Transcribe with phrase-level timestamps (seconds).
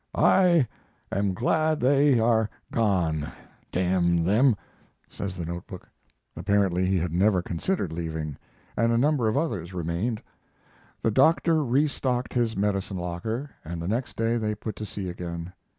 [0.15, 0.67] "I
[1.11, 3.31] am glad they are gone.
[3.71, 4.55] D n them,"
[5.11, 5.87] says the notebook.
[6.35, 8.35] Apparently he had never considered leaving,
[8.75, 10.19] and a number of others remained.
[11.03, 15.53] The doctor restocked his medicine locker, and the next day they put to sea again.